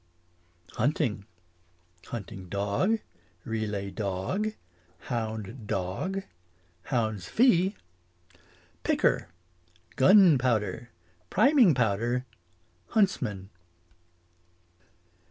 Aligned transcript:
Hunting 0.77 1.25
dog 2.49 2.97
Relay 3.45 3.91
dog 3.91 4.47
Hound 5.01 5.67
dog 5.67 6.23
Hound's 6.85 7.29
fee 7.29 7.63
Hunting. 7.75 7.81
Picker 8.81 9.27
Gun 9.97 10.39
powder 10.39 10.89
Priming 11.29 11.75
powder 11.75 12.25
Hunts 12.87 13.21
man. 13.21 13.51